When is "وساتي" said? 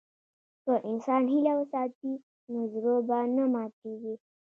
1.61-2.13